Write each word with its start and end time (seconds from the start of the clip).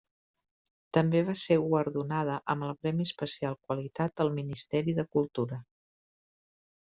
També 0.97 1.19
va 1.27 1.33
ser 1.41 1.57
guardonada 1.65 2.37
amb 2.53 2.67
el 2.69 2.73
Premi 2.85 3.05
Especial 3.09 3.59
Qualitat 3.67 4.15
del 4.21 4.33
Ministeri 4.39 4.97
de 5.01 5.05
Cultura. 5.17 5.61